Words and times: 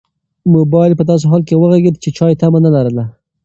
موبایل 0.55 0.91
په 0.97 1.03
داسې 1.09 1.25
حال 1.31 1.41
کې 1.47 1.55
وغږېد 1.61 1.95
چې 2.03 2.09
چا 2.17 2.25
یې 2.29 2.39
تمه 2.41 2.59
نه 2.65 2.69
لرله. 2.75 3.05